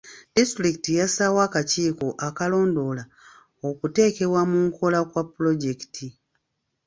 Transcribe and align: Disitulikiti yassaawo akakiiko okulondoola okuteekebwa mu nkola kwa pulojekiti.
Disitulikiti 0.35 0.91
yassaawo 0.99 1.39
akakiiko 1.47 2.07
okulondoola 2.27 3.03
okuteekebwa 3.69 4.41
mu 4.49 4.57
nkola 4.67 4.99
kwa 5.11 5.23
pulojekiti. 5.31 6.07